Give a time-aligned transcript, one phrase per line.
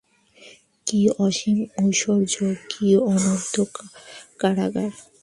[0.87, 2.35] কী অসীম ঐশ্বর্য,
[2.69, 3.55] কী অনন্ত
[4.39, 4.91] কারাগার।